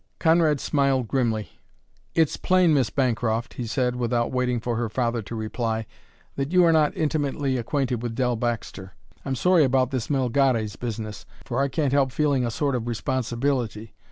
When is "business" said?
10.75-11.27